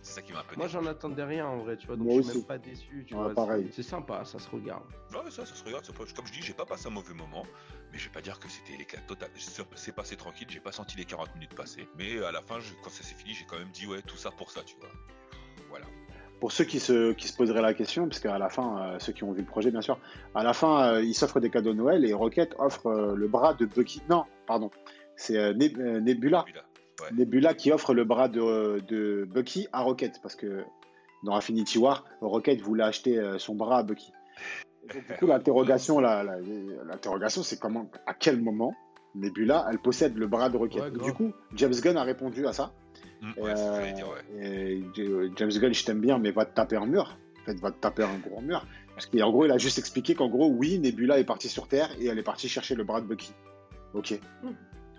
c'est 0.01 0.13
ça 0.15 0.21
qui 0.21 0.33
m'a 0.33 0.39
un 0.39 0.43
peu. 0.43 0.55
Moi, 0.57 0.67
j'en 0.67 0.85
attendais 0.85 1.23
rien 1.23 1.45
en 1.47 1.57
vrai, 1.57 1.77
tu 1.77 1.87
vois, 1.87 1.95
donc 1.95 2.05
Moi 2.07 2.17
je 2.17 2.21
suis 2.21 2.29
aussi. 2.29 2.37
même 2.39 2.47
pas 2.47 2.57
déçu, 2.57 3.05
tu 3.07 3.13
Ouais, 3.15 3.21
vois. 3.23 3.33
pareil. 3.33 3.69
c'est- 3.71 3.83
sympa, 3.83 4.23
ça 4.25 4.39
se 4.39 4.49
regarde. 4.49 4.83
Ouais, 5.13 5.31
ça, 5.31 5.45
ça 5.45 5.55
se 5.55 5.63
regarde. 5.63 5.85
ça 5.85 5.93
peut- 5.93 6.05
Comme 6.15 6.27
je 6.27 6.33
dis, 6.33 6.41
j'ai 6.41 6.53
pas 6.53 6.65
passé 6.65 6.87
un 6.87 6.91
mauvais 6.91 7.13
moment, 7.13 7.45
mais 7.91 7.97
je 7.97 8.05
vais 8.05 8.13
pas 8.13 8.21
dire 8.21 8.39
que 8.39 8.47
c'était 8.49 8.77
l'éclat 8.77 8.99
total. 9.07 9.29
C'est- 9.35 9.63
C'est 9.75 9.95
passé 9.95 10.15
tranquille, 10.15 10.47
j'ai 10.49 10.59
pas 10.59 10.71
senti 10.71 10.97
les 10.97 11.05
40 11.05 11.33
minutes 11.35 11.55
passer. 11.55 11.87
Mais 11.97 12.23
à 12.23 12.31
la 12.31 12.41
fin, 12.41 12.59
je- 12.59 12.73
quand 12.83 12.89
ça 12.89 13.03
s'est 13.03 13.15
fini, 13.15 13.33
j'ai 13.33 13.45
quand 13.45 13.57
même 13.59 13.69
dit 13.71 13.85
ouais, 13.87 14.01
tout 14.01 14.17
ça 14.17 14.31
pour 14.31 14.51
ça, 14.51 14.61
tu 14.65 14.75
vois. 14.79 14.89
Voilà. 15.69 15.85
Pour 16.39 16.51
ceux 16.51 16.65
qui 16.65 16.79
se, 16.79 17.13
qui 17.13 17.27
se 17.27 17.35
poseraient 17.35 17.63
la 17.63 17.73
question, 17.73 18.07
parce 18.07 18.19
qu'à 18.19 18.37
la 18.37 18.49
fin, 18.49 18.79
euh, 18.93 18.99
ceux 18.99 19.11
qui 19.11 19.23
ont 19.23 19.31
vu 19.31 19.41
le 19.41 19.47
projet, 19.47 19.71
bien 19.71 19.81
sûr, 19.81 19.99
à 20.35 20.43
la 20.43 20.53
fin, 20.53 20.83
euh, 20.93 21.01
ils 21.03 21.15
s'offrent 21.15 21.39
des 21.39 21.49
cadeaux 21.49 21.71
de 21.73 21.77
Noël 21.77 22.05
et 22.05 22.13
Rocket 22.13 22.53
offre 22.59 22.85
euh, 22.87 23.15
le 23.15 23.27
bras 23.27 23.55
de 23.55 23.65
Bucky. 23.65 24.03
Non, 24.07 24.25
pardon, 24.45 24.69
c'est 25.15 25.35
euh, 25.35 25.53
Neb- 25.53 25.79
euh, 25.79 25.99
Nebula. 25.99 26.41
Celui-là. 26.45 26.61
Ouais. 27.01 27.07
Nebula 27.15 27.53
qui 27.53 27.71
offre 27.71 27.93
le 27.93 28.03
bras 28.05 28.27
de, 28.27 28.79
de 28.87 29.25
Bucky 29.31 29.67
à 29.71 29.81
Rocket, 29.81 30.19
parce 30.21 30.35
que 30.35 30.63
dans 31.23 31.35
Infinity 31.35 31.77
War, 31.77 32.05
Rocket 32.21 32.59
voulait 32.61 32.83
acheter 32.83 33.17
euh, 33.19 33.37
son 33.37 33.55
bras 33.55 33.79
à 33.79 33.83
Bucky. 33.83 34.11
Et 34.89 34.93
donc, 34.93 35.07
du 35.07 35.13
coup, 35.15 35.27
l'interrogation, 36.87 37.43
c'est 37.43 37.59
comment, 37.59 37.89
à 38.05 38.13
quel 38.13 38.41
moment 38.41 38.73
Nebula, 39.15 39.65
elle 39.69 39.79
possède 39.79 40.15
le 40.17 40.27
bras 40.27 40.49
de 40.49 40.57
Rocket. 40.57 40.81
Ouais, 40.83 40.91
du 40.91 41.13
coup, 41.13 41.33
James 41.55 41.73
Gunn 41.73 41.97
a 41.97 42.03
répondu 42.03 42.45
à 42.47 42.53
ça. 42.53 42.71
Mm, 43.21 43.31
Et, 43.37 43.41
ouais, 43.41 43.55
c'est 43.55 43.61
ce 43.63 43.63
que 43.63 43.73
euh, 43.73 43.75
j'allais 43.79 43.93
dire, 43.93 44.07
ouais. 44.09 44.45
et 44.47 44.83
J- 44.95 45.31
James 45.35 45.51
Gunn, 45.51 45.73
je 45.73 45.85
t'aime 45.85 46.01
bien, 46.01 46.17
mais 46.19 46.31
va 46.31 46.45
te 46.45 46.53
taper 46.55 46.77
un 46.77 46.85
mur. 46.85 47.17
En 47.41 47.45
fait, 47.45 47.59
va 47.59 47.71
te 47.71 47.79
taper 47.79 48.03
un 48.03 48.17
gros 48.19 48.41
mur. 48.41 48.65
Parce 48.93 49.05
qu'en 49.05 49.31
gros, 49.31 49.45
il 49.45 49.51
a 49.51 49.57
juste 49.57 49.77
expliqué 49.79 50.15
qu'en 50.15 50.29
gros, 50.29 50.47
oui, 50.49 50.79
Nebula 50.79 51.19
est 51.19 51.23
partie 51.23 51.49
sur 51.49 51.67
Terre 51.67 51.89
et 51.99 52.07
elle 52.07 52.17
est 52.19 52.23
partie 52.23 52.47
chercher 52.49 52.75
le 52.75 52.83
bras 52.83 53.01
de 53.01 53.05
Bucky. 53.07 53.31
Ok. 53.93 54.19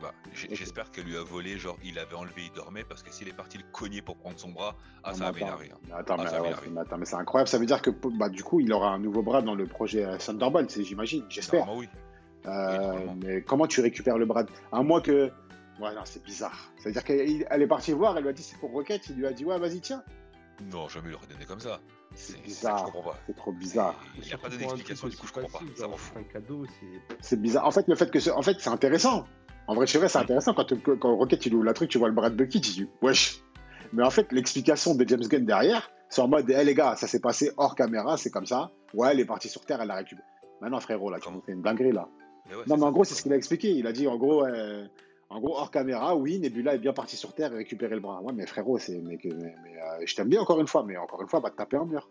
Bah. 0.01 0.13
J'espère 0.33 0.91
qu'elle 0.93 1.05
lui 1.05 1.17
a 1.17 1.23
volé, 1.25 1.59
genre 1.59 1.77
il 1.83 1.99
avait 1.99 2.15
enlevé, 2.15 2.43
il 2.47 2.53
dormait, 2.53 2.85
parce 2.85 3.03
que 3.03 3.13
s'il 3.13 3.27
est 3.29 3.33
parti 3.37 3.59
le 3.59 3.65
cogner 3.73 4.01
pour 4.01 4.17
prendre 4.17 4.39
son 4.39 4.51
bras, 4.51 4.77
ah, 5.03 5.13
ça 5.13 5.19
va 5.25 5.27
attends, 5.31 5.35
m'énerver. 5.39 5.71
hein. 5.73 5.95
attends, 5.97 6.17
Ah, 6.19 6.23
mais, 6.71 6.81
attends, 6.81 6.99
mais 6.99 7.05
c'est 7.05 7.17
incroyable. 7.17 7.49
Ça 7.49 7.59
veut 7.59 7.67
dire 7.67 7.83
que 7.83 7.91
bah, 7.91 8.29
du 8.29 8.45
coup, 8.45 8.61
il 8.61 8.73
aura 8.73 8.91
un 8.91 8.99
nouveau 8.99 9.23
bras 9.23 9.43
dans 9.43 9.55
le 9.57 9.67
projet 9.67 10.05
euh, 10.05 10.17
Thunderbolt, 10.19 10.71
c'est- 10.71 10.85
j'imagine, 10.85 11.25
j'espère. 11.29 11.67
Normalement, 11.67 11.81
oui. 11.81 11.89
Euh, 12.47 13.07
mais 13.25 13.43
comment 13.43 13.67
tu 13.67 13.81
récupères 13.81 14.19
le 14.19 14.25
bras 14.27 14.45
de... 14.45 14.51
À 14.73 14.83
moins 14.83 15.01
que. 15.01 15.31
Ouais, 15.81 15.95
non, 15.95 16.03
c'est 16.05 16.23
bizarre. 16.25 16.71
C'est-à-dire 16.79 17.05
qu'elle 17.05 17.47
elle 17.51 17.63
est 17.63 17.67
partie 17.67 17.93
voir, 17.93 18.17
elle 18.17 18.23
lui 18.23 18.31
a 18.31 18.33
dit 18.33 18.43
c'est 18.43 18.59
pour 18.59 18.71
Rocket, 18.71 19.09
il 19.11 19.17
lui 19.17 19.27
a 19.27 19.33
dit 19.33 19.45
ouais, 19.45 19.59
vas-y, 19.59 19.81
tiens. 19.81 20.03
Non, 20.73 20.89
jamais 20.89 21.11
il 21.11 21.15
aurait 21.15 21.27
donné 21.27 21.45
comme 21.45 21.61
ça. 21.61 21.81
C'est 22.15 22.41
bizarre. 22.43 22.91
C'est 23.27 23.37
trop 23.37 23.53
bizarre. 23.53 23.95
Il 24.17 24.25
n'y 24.25 24.33
a 24.33 24.39
pas 24.39 24.49
un 24.49 24.57
d'explication, 24.57 25.09
du 25.09 25.17
coup 25.17 25.27
je 25.27 25.33
comprends 25.33 25.59
pas. 25.59 25.65
Un 26.17 26.23
cadeau, 26.25 26.65
c'est. 26.81 27.17
C'est 27.21 27.41
bizarre. 27.41 27.67
En 27.67 27.71
fait, 27.71 27.87
le 27.87 27.95
fait 27.95 28.11
que 28.11 28.19
ce- 28.19 28.31
en 28.31 28.43
fait, 28.43 28.57
c'est 28.59 28.71
intéressant. 28.71 29.27
En 29.69 29.75
vrai, 29.75 29.87
c'est 29.87 29.99
vrai, 29.99 30.09
c'est 30.09 30.19
intéressant 30.19 30.55
quand, 30.55 31.17
Rocket 31.17 31.45
il 31.45 31.55
ouvre 31.55 31.65
la 31.65 31.75
truc, 31.75 31.91
tu 31.91 31.99
vois 31.99 32.09
le 32.09 32.15
bras 32.15 32.31
de 32.31 32.35
Bucky, 32.35 32.61
tu 32.61 32.71
dis 32.71 32.89
wesh. 33.03 33.43
Mais 33.93 34.03
en 34.03 34.09
fait, 34.11 34.33
l'explication 34.33 34.95
de 34.95 35.07
James 35.07 35.21
Gunn 35.21 35.45
derrière, 35.45 35.91
c'est 36.09 36.23
en 36.23 36.29
mode, 36.29 36.49
hé 36.49 36.65
les 36.65 36.75
gars, 36.75 36.97
ça 36.97 37.07
s'est 37.07 37.21
passé 37.21 37.53
hors 37.59 37.75
caméra, 37.75 38.17
c'est 38.17 38.31
comme 38.31 38.47
ça. 38.47 38.71
Ouais, 38.95 39.09
elle 39.13 39.21
est 39.21 39.27
partie 39.27 39.51
sur 39.51 39.65
Terre, 39.67 39.83
elle 39.83 39.89
l'a 39.89 39.97
récupéré. 39.97 40.27
Maintenant, 40.63 40.81
frérot, 40.81 41.11
là, 41.11 41.19
tu 41.21 41.31
nous 41.31 41.43
fais 41.43 41.53
une 41.53 41.61
dinguerie 41.61 41.93
là. 41.93 42.09
Mais 42.49 42.57
ouais, 42.57 42.63
Non, 42.67 42.79
mais 42.79 42.85
en 42.85 42.93
gros, 42.93 43.05
c'est 43.05 43.15
ce 43.15 43.23
qu'il 43.23 43.33
a 43.33 43.37
expliqué. 43.37 43.71
Il 43.71 43.87
a 43.87 43.93
dit, 43.93 44.09
en 44.09 44.17
gros, 44.17 44.47
euh, 44.47 44.87
en 45.29 45.39
gros, 45.39 45.55
hors 45.55 45.71
caméra, 45.71 46.17
oui, 46.17 46.39
Nebula 46.39 46.75
est 46.75 46.79
bien 46.79 46.95
partie 46.95 47.17
sur 47.17 47.35
Terre 47.35 47.53
et 47.53 47.57
récupérer 47.57 47.95
le 47.95 48.01
bras. 48.01 48.23
Ouais, 48.23 48.33
mais 48.33 48.47
frérot, 48.47 48.79
c'est, 48.79 48.99
mais, 48.99 49.19
mais, 49.23 49.33
mais, 49.35 49.77
euh, 49.77 50.07
je 50.07 50.15
t'aime 50.15 50.29
bien 50.29 50.41
encore 50.41 50.61
une 50.61 50.67
fois, 50.67 50.83
mais 50.83 50.97
encore 50.97 51.21
une 51.21 51.29
fois, 51.29 51.41
va 51.41 51.51
te 51.51 51.57
taper 51.57 51.77
un 51.77 51.85
mur. 51.85 52.09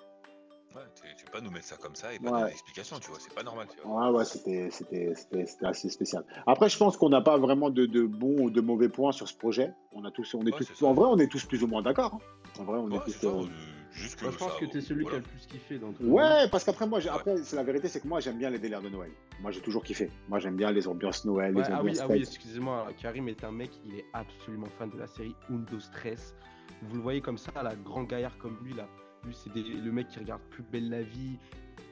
Ouais, 0.76 0.82
tu, 0.96 1.02
tu 1.16 1.26
peux 1.26 1.32
pas 1.32 1.42
nous 1.42 1.50
mettre 1.50 1.66
ça 1.66 1.78
comme 1.78 1.96
ça 1.96 2.14
et 2.14 2.20
pas 2.20 2.26
Ouais. 2.30 2.40
donner 2.40 2.50
d'explication, 2.52 3.00
tu 3.00 3.10
vois, 3.10 3.18
c'est 3.20 3.34
pas 3.34 3.42
normal. 3.42 3.68
Tu 3.74 3.80
vois. 3.82 4.12
Ouais, 4.12 4.18
ouais, 4.18 4.26
c'était, 4.26 4.70
c'était, 4.70 5.14
c'était, 5.16 5.46
c'était 5.46 5.66
assez 5.66 5.90
spécial. 5.90 6.24
Après, 6.46 6.70
je 6.70 6.78
pense 6.78 6.98
qu'on 6.98 7.10
n'a 7.10 7.22
pas 7.22 7.38
vraiment 7.38 7.70
de, 7.70 7.86
de 7.86 8.04
bons 8.04 8.42
ou 8.44 8.50
de 8.50 8.62
mauvais 8.62 8.90
points 8.90 9.12
sur 9.12 9.28
ce 9.28 9.36
projet. 9.36 9.74
On 9.94 10.04
a 10.06 10.12
tous, 10.12 10.36
on 10.36 10.42
est 10.46 10.52
Ouais, 10.52 10.58
tous, 10.60 10.74
ça. 10.76 10.86
en 10.86 10.94
vrai, 10.94 11.06
on 11.10 11.18
est 11.20 11.28
tous 11.32 11.46
plus 11.46 11.64
ou 11.64 11.68
moins 11.68 11.82
d'accord. 11.82 12.16
hein. 12.16 12.60
En 12.60 12.64
vrai, 12.66 12.78
on 12.80 12.88
Ouais, 12.92 12.98
est 12.98 13.06
tous. 13.06 13.12
ça, 13.12 13.28
euh, 13.28 13.46
juste 13.92 14.18
que 14.18 14.26
Moi, 14.26 14.34
je 14.34 14.38
pense 14.38 14.54
ça- 14.54 14.60
que 14.60 14.66
t'es 14.66 14.82
celui 14.82 15.04
voilà. 15.04 15.20
qui 15.20 15.24
a 15.24 15.26
le 15.26 15.38
plus 15.38 15.48
kiffé 15.48 15.80
dans 15.80 15.94
tout. 15.94 16.04
Ouais, 16.04 16.48
parce 16.52 16.64
qu'après, 16.66 16.86
moi, 16.86 17.00
après, 17.12 17.38
c'est 17.38 17.56
la 17.56 17.64
vérité, 17.64 17.88
c'est 17.88 18.02
que 18.02 18.08
moi, 18.08 18.20
j'aime 18.20 18.38
bien 18.38 18.50
les 18.50 18.60
délires 18.60 18.82
de 18.82 18.90
Noël. 18.90 19.12
Moi, 19.40 19.52
j'ai 19.52 19.62
toujours 19.62 19.84
kiffé. 19.84 20.12
Moi, 20.28 20.40
j'aime 20.40 20.58
bien 20.58 20.72
les 20.72 20.88
ambiances 20.88 21.24
Noël, 21.26 21.54
les 21.56 21.62
ah 21.62 21.66
oui, 21.70 21.74
ambiances 21.80 22.00
ah 22.02 22.08
oui, 22.10 22.20
fêtes. 22.20 22.28
excusez-moi, 22.28 22.88
Karim 23.02 23.30
est 23.30 23.44
un 23.44 23.52
mec, 23.52 23.72
il 23.86 23.96
est 23.96 24.06
absolument 24.14 24.68
fan 24.78 24.90
de 24.92 24.98
la 25.00 25.08
série 25.08 25.34
Undo 25.50 25.80
Stress. 25.80 26.36
Vous 26.84 26.98
le 26.98 27.02
voyez 27.02 27.22
comme 27.22 27.38
ça, 27.38 27.52
là, 27.64 27.74
grand 27.76 28.04
gaillard 28.04 28.38
comme 28.38 28.58
lui, 28.64 28.74
là, 28.74 28.88
C'est 29.34 29.52
des- 29.54 29.64
le 29.64 29.92
mec 29.92 30.08
qui 30.10 30.20
regarde 30.20 30.42
Plus 30.50 30.64
belle 30.64 30.90
la 30.90 31.02
vie. 31.02 31.38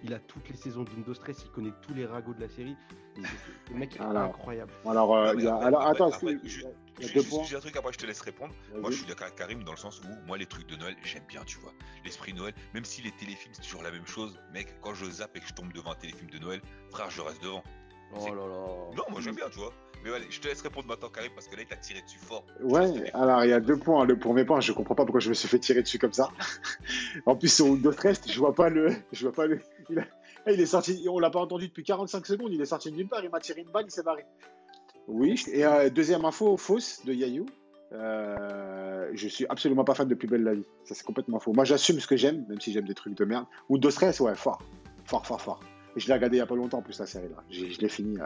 Il 0.04 0.14
a 0.14 0.20
toutes 0.20 0.50
les 0.50 0.56
saisons 0.56 0.84
d'Undo 0.84 1.14
Stress. 1.14 1.44
Il 1.46 1.52
connaît 1.52 1.74
tous 1.82 1.94
les 1.94 2.06
ragots 2.06 2.34
de 2.34 2.42
la 2.42 2.50
série. 2.50 2.76
Le 3.72 3.76
mec 3.76 3.96
est 3.96 4.00
Alors. 4.02 4.24
incroyable. 4.24 4.72
Alors, 4.86 5.16
euh, 5.16 5.34
y 5.36 5.48
a- 5.48 5.54
après- 5.56 5.66
alors 5.68 5.82
après- 5.82 5.92
attends, 6.04 6.12
après, 6.12 6.38
je- 6.44 6.62
J'ai 7.00 7.56
un 7.56 7.60
truc, 7.60 7.76
après 7.76 7.92
je 7.92 7.98
te 7.98 8.06
laisse 8.06 8.22
répondre. 8.22 8.54
Moi, 8.80 8.90
je 8.92 8.98
suis 8.98 9.06
d'accord 9.06 9.26
avec 9.28 9.38
Karim 9.38 9.64
dans 9.64 9.72
le 9.74 9.78
sens 9.78 10.02
où, 10.02 10.28
moi, 10.28 10.38
les 10.38 10.46
trucs 10.46 10.66
de 10.68 10.76
Noël, 10.78 10.96
j'aime 11.04 11.24
bien, 11.28 11.44
tu 11.46 11.58
vois. 11.60 11.74
L'esprit 12.06 12.34
Noël, 12.34 12.54
même 12.74 12.86
si 12.86 13.02
les 13.02 13.12
téléfilms, 13.12 13.54
c'est 13.54 13.64
toujours 13.64 13.84
la 13.84 13.92
même 13.92 14.06
chose, 14.06 14.40
mec, 14.54 14.74
quand 14.82 14.94
je 14.94 15.06
zappe 15.10 15.36
et 15.36 15.40
que 15.42 15.48
je 15.48 15.54
tombe 15.54 15.74
devant 15.74 15.92
un 15.92 15.96
téléfilm 15.96 16.30
de 16.30 16.38
Noël, 16.40 16.62
frère, 16.92 17.10
je 17.10 17.20
reste 17.22 17.42
devant. 17.44 17.64
Oh 18.18 18.28
là 18.28 18.34
là. 18.34 18.96
Non, 18.96 19.04
moi, 19.10 19.20
j'aime 19.20 19.36
bien, 19.36 19.50
tu 19.50 19.58
vois. 19.60 19.74
Mais 20.06 20.14
allez, 20.14 20.28
je 20.30 20.40
te 20.40 20.48
laisse 20.48 20.62
répondre 20.62 20.88
maintenant, 20.88 21.10
Karim, 21.10 21.32
parce 21.34 21.48
que 21.48 21.56
là, 21.56 21.64
il 21.64 21.68
t'a 21.68 21.76
tiré 21.78 22.00
dessus 22.02 22.20
fort. 22.20 22.46
Ouais, 22.62 23.10
alors 23.14 23.44
il 23.44 23.50
y 23.50 23.54
a 23.54 23.60
deux 23.60 23.76
points. 23.78 24.06
Le 24.06 24.18
premier 24.20 24.46
point, 24.46 24.62
je 24.62 24.72
comprends 24.72 24.94
pas 24.96 25.04
pourquoi 25.04 25.20
je 25.20 25.30
me 25.30 25.34
suis 25.34 25.48
fait 25.48 25.58
tirer 25.60 25.82
dessus 25.82 25.98
comme 26.00 26.14
ça. 26.14 26.30
En 27.26 27.36
plus, 27.36 27.52
sur 27.52 27.66
Windows 27.66 27.92
Rest, 27.98 28.32
je 28.32 28.38
vois 28.40 28.54
pas 28.54 28.70
le. 28.70 28.94
Je 29.12 29.24
vois 29.24 29.34
pas 29.34 29.48
le. 29.48 29.60
Il, 29.90 29.98
a- 30.00 30.52
il 30.52 30.62
est 30.62 30.66
sorti, 30.68 31.06
on 31.10 31.18
l'a 31.20 31.32
pas 31.32 31.40
entendu 31.40 31.68
depuis 31.70 31.84
45 31.84 32.26
secondes, 32.28 32.54
il 32.54 32.62
est 32.62 32.66
sorti 32.66 32.92
de 32.92 32.96
nulle 32.98 33.08
part, 33.08 33.24
il 33.24 33.32
m'a 33.32 33.40
tiré 33.40 33.62
une 33.62 33.72
balle, 33.72 33.86
il 33.88 33.92
s'est 33.92 34.04
barré. 34.04 34.26
Oui, 35.08 35.44
et 35.52 35.66
euh, 35.66 35.90
deuxième 35.90 36.24
info 36.24 36.56
fausse 36.58 37.04
de 37.06 37.12
Yayou. 37.14 37.46
Euh, 37.94 39.10
je 39.14 39.28
suis 39.28 39.46
absolument 39.48 39.84
pas 39.84 39.96
fan 39.96 40.08
de 40.08 40.16
Plus 40.16 40.28
Belle 40.28 40.44
la 40.44 40.54
Vie. 40.54 40.66
Ça, 40.84 40.94
c'est 40.96 41.04
complètement 41.06 41.40
faux. 41.40 41.54
Moi, 41.54 41.64
j'assume 41.64 42.00
ce 42.00 42.08
que 42.08 42.18
j'aime, 42.18 42.46
même 42.50 42.60
si 42.62 42.72
j'aime 42.72 42.86
des 42.88 42.94
trucs 42.96 43.16
de 43.16 43.26
merde. 43.26 43.46
Windows 43.70 43.90
Stress, 43.90 44.20
ouais, 44.20 44.36
fort. 44.36 44.62
Fort, 45.06 45.26
fort, 45.26 45.42
fort. 45.42 45.60
Et 45.96 46.00
je 46.00 46.08
l'ai 46.08 46.14
regardé 46.14 46.38
il 46.38 46.40
y 46.40 46.44
a 46.44 46.46
pas 46.46 46.56
longtemps, 46.56 46.80
en 46.80 46.82
plus, 46.82 47.00
la 47.00 47.06
série 47.06 47.30
là. 47.30 47.38
J'ai- 47.50 47.72
Je 47.72 47.80
l'ai 47.80 47.90
fini. 47.90 48.20
euh, 48.20 48.26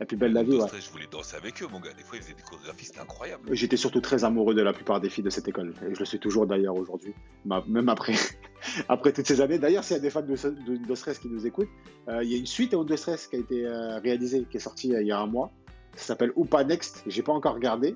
La 0.00 0.06
Plus 0.06 0.16
Belle 0.16 0.32
la 0.32 0.42
Vie, 0.42 0.56
ouais. 0.56 0.66
Je 0.80 0.90
voulais 0.90 1.06
danser 1.10 1.36
avec 1.36 1.62
eux, 1.62 1.68
mon 1.70 1.78
gars. 1.78 1.92
Des 1.96 2.02
fois, 2.02 2.16
ils 2.18 2.22
faisaient 2.22 2.34
des 2.34 2.42
chorégraphies, 2.42 2.86
c'était 2.86 2.98
incroyable. 3.00 3.54
J'étais 3.54 3.76
surtout 3.76 4.00
très 4.00 4.24
amoureux 4.24 4.54
de 4.54 4.62
la 4.62 4.72
plupart 4.72 5.00
des 5.00 5.08
filles 5.08 5.22
de 5.24 5.30
cette 5.30 5.46
école. 5.46 5.72
Et 5.88 5.94
je 5.94 5.98
le 6.00 6.04
suis 6.04 6.18
toujours 6.18 6.46
d'ailleurs 6.46 6.74
aujourd'hui. 6.74 7.14
Ma- 7.44 7.62
Même 7.68 7.88
après, 7.88 8.14
après 8.88 9.12
toutes 9.12 9.26
ces 9.26 9.40
années. 9.40 9.58
D'ailleurs, 9.58 9.84
s'il 9.84 9.96
y 9.96 10.00
a 10.00 10.02
des 10.02 10.10
fans 10.10 10.22
de, 10.22 10.34
de, 10.34 10.84
de 10.84 10.94
Stress 10.96 11.18
qui 11.20 11.28
nous 11.28 11.46
écoutent, 11.46 11.68
euh, 12.08 12.24
il 12.24 12.32
y 12.32 12.34
a 12.34 12.38
une 12.38 12.46
suite 12.46 12.74
à 12.74 12.82
de 12.82 12.96
Stress 12.96 13.28
qui 13.28 13.36
a 13.36 13.38
été 13.38 13.64
euh, 13.66 13.98
réalisée, 14.00 14.44
qui 14.50 14.56
est 14.56 14.60
sortie 14.60 14.94
euh, 14.94 15.00
il 15.00 15.06
y 15.06 15.12
a 15.12 15.18
un 15.20 15.26
mois. 15.26 15.52
Ça 15.94 16.06
s'appelle 16.06 16.32
Oupa 16.34 16.64
Next. 16.64 17.04
J'ai 17.06 17.22
pas 17.22 17.32
encore 17.32 17.54
regardé. 17.54 17.94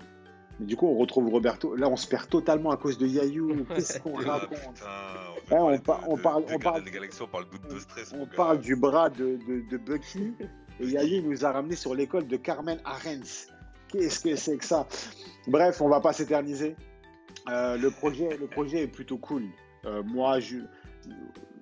Mais 0.60 0.66
du 0.66 0.76
coup, 0.76 0.86
on 0.86 0.96
retrouve 0.96 1.28
Roberto. 1.30 1.74
Là, 1.74 1.88
on 1.88 1.96
se 1.96 2.06
perd 2.06 2.28
totalement 2.28 2.70
à 2.70 2.76
cause 2.76 2.96
de 2.98 3.06
Yayou. 3.08 3.64
Qu'est-ce 3.74 3.98
qu'on 3.98 4.18
Ah, 4.20 4.38
raconte 4.38 4.50
putain, 4.74 4.86
Ouais, 5.50 5.58
on 5.58 5.72
on, 5.72 5.78
par- 5.80 6.08
on 6.08 6.16
parle- 6.16 6.44
on 6.48 6.54
on 6.54 6.58
On 8.14 8.26
du 8.56 8.76
bras 8.76 9.10
de, 9.10 9.38
de, 9.48 9.68
de 9.68 9.76
Bucky. 9.76 10.32
Et 10.80 10.86
Yayou 10.86 11.22
nous 11.22 11.44
a 11.44 11.52
ramené 11.52 11.76
sur 11.76 11.94
l'école 11.94 12.26
de 12.26 12.36
Carmen 12.36 12.78
Arens. 12.84 13.48
Qu'est-ce 13.88 14.20
que 14.20 14.36
c'est 14.36 14.56
que 14.56 14.64
ça? 14.64 14.86
Bref, 15.46 15.80
on 15.80 15.88
va 15.88 16.00
pas 16.00 16.12
s'éterniser. 16.12 16.76
Euh, 17.48 17.76
le, 17.76 17.90
projet, 17.90 18.36
le 18.36 18.46
projet 18.46 18.82
est 18.82 18.88
plutôt 18.88 19.16
cool. 19.16 19.44
Euh, 19.86 20.02
moi, 20.02 20.40
je, 20.40 20.58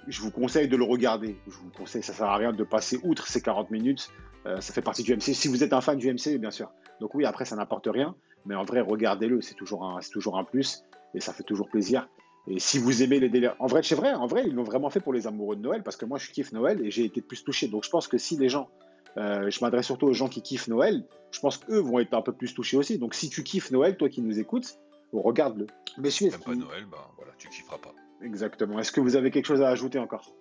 je 0.08 0.20
vous 0.20 0.30
conseille 0.30 0.68
de 0.68 0.76
le 0.76 0.84
regarder. 0.84 1.36
Je 1.46 1.56
vous 1.56 1.70
conseille, 1.70 2.02
ça 2.02 2.12
sert 2.12 2.26
à 2.26 2.36
rien 2.36 2.52
de 2.52 2.64
passer 2.64 2.98
outre 3.02 3.26
ces 3.28 3.40
40 3.40 3.70
minutes. 3.70 4.10
Euh, 4.46 4.60
ça 4.60 4.72
fait 4.72 4.82
partie 4.82 5.02
du 5.02 5.14
MCU. 5.14 5.34
Si 5.34 5.48
vous 5.48 5.62
êtes 5.62 5.72
un 5.72 5.80
fan 5.80 5.98
du 5.98 6.12
MCU, 6.12 6.38
bien 6.38 6.50
sûr. 6.50 6.70
Donc 7.00 7.14
oui, 7.14 7.24
après, 7.24 7.44
ça 7.44 7.56
n'apporte 7.56 7.88
rien. 7.90 8.14
Mais 8.44 8.54
en 8.54 8.64
vrai, 8.64 8.80
regardez-le. 8.80 9.40
C'est 9.40 9.54
toujours, 9.54 9.84
un, 9.84 10.00
toujours 10.12 10.38
un 10.38 10.44
plus. 10.44 10.84
Et 11.14 11.20
ça 11.20 11.32
fait 11.32 11.42
toujours 11.42 11.68
plaisir. 11.68 12.08
Et 12.48 12.60
si 12.60 12.78
vous 12.78 13.02
aimez 13.02 13.18
les 13.18 13.28
délires. 13.28 13.56
En 13.58 13.66
vrai, 13.66 13.82
c'est 13.82 13.96
vrai, 13.96 14.14
en 14.14 14.26
vrai, 14.26 14.44
ils 14.46 14.54
l'ont 14.54 14.62
vraiment 14.62 14.90
fait 14.90 15.00
pour 15.00 15.12
les 15.12 15.26
amoureux 15.26 15.56
de 15.56 15.62
Noël. 15.62 15.82
Parce 15.82 15.96
que 15.96 16.04
moi, 16.04 16.18
je 16.18 16.30
kiffe 16.30 16.52
Noël 16.52 16.84
et 16.84 16.90
j'ai 16.90 17.04
été 17.04 17.20
plus 17.20 17.42
touché. 17.42 17.66
Donc 17.68 17.84
je 17.84 17.90
pense 17.90 18.08
que 18.08 18.18
si 18.18 18.36
les 18.36 18.48
gens. 18.48 18.68
Euh, 19.16 19.50
je 19.50 19.60
m'adresse 19.60 19.86
surtout 19.86 20.06
aux 20.06 20.12
gens 20.12 20.28
qui 20.28 20.42
kiffent 20.42 20.68
Noël. 20.68 21.04
Je 21.30 21.40
pense 21.40 21.58
qu'eux 21.58 21.78
vont 21.78 21.98
être 21.98 22.14
un 22.14 22.22
peu 22.22 22.32
plus 22.32 22.54
touchés 22.54 22.76
aussi. 22.76 22.98
Donc 22.98 23.14
si 23.14 23.28
tu 23.28 23.42
kiffes 23.42 23.70
Noël, 23.70 23.96
toi 23.96 24.08
qui 24.08 24.20
nous 24.22 24.38
écoutes, 24.38 24.78
regarde-le. 25.12 25.66
Messieurs, 25.98 26.28
est-ce 26.28 26.38
T'aimes 26.38 26.58
pas 26.60 26.66
Noël, 26.66 26.86
ben 26.86 26.98
voilà, 27.16 27.32
tu 27.38 27.48
kifferas 27.48 27.78
pas. 27.78 27.94
Exactement. 28.22 28.78
Est-ce 28.78 28.92
que 28.92 29.00
vous 29.00 29.16
avez 29.16 29.30
quelque 29.30 29.46
chose 29.46 29.62
à 29.62 29.68
ajouter 29.68 29.98
encore? 29.98 30.32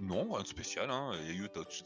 Non, 0.00 0.32
rien 0.32 0.42
de 0.42 0.46
spécial, 0.46 0.90
hein. 0.90 1.12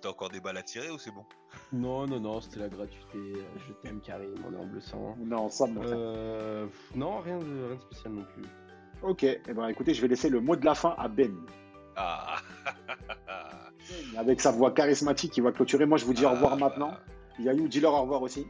T'as 0.01 0.09
encore 0.09 0.31
des 0.31 0.39
balles 0.41 0.57
à 0.57 0.63
tirer 0.63 0.89
ou 0.91 0.99
c'est 0.99 1.11
bon? 1.11 1.25
Non, 1.73 2.07
non, 2.07 2.21
non, 2.21 2.41
c'était 2.41 2.61
la 2.61 2.69
gratuité. 2.69 3.19
Je 3.57 3.73
t'aime, 3.83 4.01
Karim, 4.01 4.35
mon 4.41 4.57
humble 4.57 4.81
sang. 4.81 5.17
Non, 5.19 5.49
ça 5.49 5.67
me 5.67 5.81
Euh, 5.85 6.67
pff, 6.67 6.95
non, 6.95 7.19
rien 7.21 7.39
de, 7.39 7.45
rien 7.45 7.75
de 7.75 7.81
spécial 7.81 8.13
non 8.13 8.25
plus. 8.35 8.45
Ok, 9.03 9.25
eh 9.25 9.53
ben, 9.53 9.67
écoutez, 9.69 9.95
je 9.95 10.01
vais 10.01 10.09
laisser 10.09 10.29
le 10.29 10.41
mot 10.41 10.55
de 10.55 10.65
la 10.65 10.77
fin 10.77 10.95
à 10.97 11.09
Ben. 11.09 11.35
Ah 11.97 12.37
Avec 14.17 14.41
sa 14.41 14.51
voix 14.51 14.71
charismatique, 14.73 15.33
qui 15.33 15.41
va 15.41 15.53
clôturer. 15.53 15.87
Moi, 15.87 15.99
je 15.99 16.05
vous 16.05 16.15
dis 16.15 16.25
au 16.25 16.31
revoir 16.31 16.53
Ah, 16.55 16.57
maintenant. 16.57 16.93
Yayou, 17.39 17.69
dis-leur 17.69 17.95
au 17.95 18.03
revoir 18.03 18.23
aussi. 18.23 18.47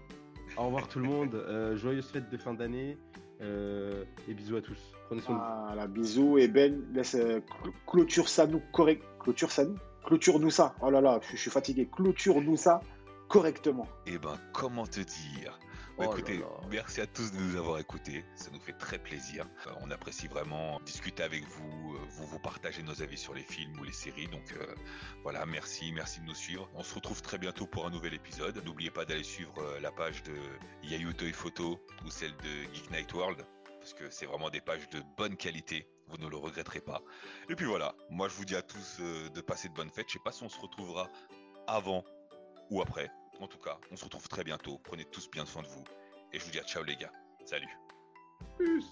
Au 0.56 0.64
revoir 0.66 0.88
tout 0.88 0.99
le 1.00 1.06
monde. 1.06 1.35
euh, 1.35 1.76
joyeuses 1.76 2.06
fêtes 2.11 2.30
de 2.30 2.37
fin 2.37 2.54
d'année. 2.54 2.97
euh, 3.40 4.04
et 4.28 4.35
bisous 4.35 4.56
à 4.56 4.61
tous. 4.61 4.78
Prenez 5.06 5.21
soin 5.21 5.35
de 5.35 5.40
vous. 5.40 5.66
Voilà, 5.66 5.87
bisous. 5.87 6.38
Et 6.38 6.49
Ben, 6.49 6.80
laisse 6.94 7.14
euh, 7.16 7.40
cl- 7.40 7.73
clôture 7.87 8.28
ça 8.28 8.47
nous 8.47 8.61
correct. 8.73 9.02
Clôture 9.21 9.50
ça 9.50 9.64
nous 9.64 9.76
Clôture 10.04 10.38
nous 10.38 10.50
ça. 10.50 10.75
Oh 10.83 10.90
là 10.90 11.00
là, 11.00 11.18
je, 11.23 11.30
je 11.37 11.40
suis 11.40 11.50
fatigué. 11.50 11.88
Clôture 11.90 12.40
nous 12.40 12.56
ça 12.56 12.80
correctement. 13.28 13.87
Eh 14.06 14.18
ben, 14.18 14.37
comment 14.52 14.87
te 14.87 15.00
dire? 15.00 15.59
Bah, 15.96 16.06
Oh 16.08 16.12
écoutez, 16.12 16.38
là. 16.38 16.46
merci 16.70 17.00
à 17.00 17.06
tous 17.06 17.30
de 17.30 17.36
nous 17.38 17.56
avoir 17.56 17.78
écoutés, 17.78 18.24
ça 18.34 18.50
nous 18.52 18.58
fait 18.58 18.72
très 18.72 18.98
plaisir. 18.98 19.46
Euh, 19.68 19.70
on 19.80 19.92
apprécie 19.92 20.26
vraiment 20.26 20.80
discuter 20.80 21.22
avec 21.22 21.44
vous, 21.46 21.94
euh, 21.94 21.98
vous 22.08 22.26
vous 22.26 22.40
partagez 22.40 22.82
nos 22.82 23.00
avis 23.00 23.16
sur 23.16 23.32
les 23.32 23.44
films 23.44 23.78
ou 23.78 23.84
les 23.84 23.92
séries. 23.92 24.26
Donc 24.26 24.52
euh, 24.58 24.74
voilà, 25.22 25.46
merci, 25.46 25.92
merci 25.92 26.20
de 26.20 26.26
nous 26.26 26.34
suivre. 26.34 26.68
On 26.74 26.82
se 26.82 26.92
retrouve 26.96 27.22
très 27.22 27.38
bientôt 27.38 27.68
pour 27.68 27.86
un 27.86 27.90
nouvel 27.90 28.12
épisode. 28.12 28.60
N'oubliez 28.64 28.90
pas 28.90 29.04
d'aller 29.04 29.22
suivre 29.22 29.54
la 29.80 29.92
page 29.92 30.24
de 30.24 30.34
Yayu 30.82 31.14
Toy 31.14 31.32
Photo 31.32 31.78
ou 32.04 32.10
celle 32.10 32.36
de 32.38 32.74
Geek 32.74 32.90
Night 32.90 33.12
World 33.12 33.46
parce 33.78 33.94
que 33.94 34.10
c'est 34.10 34.26
vraiment 34.26 34.50
des 34.50 34.60
pages 34.60 34.88
de 34.90 35.00
bonne 35.16 35.36
qualité. 35.36 35.86
Vous 36.08 36.16
ne 36.16 36.28
le 36.28 36.36
regretterez 36.36 36.80
pas. 36.80 37.02
Et 37.48 37.54
puis 37.54 37.66
voilà, 37.66 37.94
moi 38.10 38.26
je 38.26 38.34
vous 38.34 38.44
dis 38.44 38.56
à 38.56 38.62
tous 38.62 38.98
de 39.00 39.40
passer 39.40 39.68
de 39.68 39.74
bonnes 39.74 39.90
fêtes. 39.90 40.06
Je 40.08 40.14
sais 40.14 40.24
pas 40.24 40.32
si 40.32 40.42
on 40.42 40.48
se 40.48 40.58
retrouvera 40.58 41.08
avant 41.68 42.02
ou 42.70 42.82
après. 42.82 43.10
En 43.40 43.48
tout 43.48 43.58
cas, 43.58 43.78
on 43.90 43.96
se 43.96 44.04
retrouve 44.04 44.28
très 44.28 44.44
bientôt. 44.44 44.78
Prenez 44.84 45.04
tous 45.04 45.30
bien 45.30 45.44
soin 45.44 45.62
de 45.62 45.68
vous. 45.68 45.84
Et 46.32 46.38
je 46.38 46.44
vous 46.44 46.50
dis 46.50 46.58
à 46.58 46.64
ciao 46.64 46.82
les 46.82 46.96
gars. 46.96 47.12
Salut. 47.44 47.68
Plus. 48.56 48.84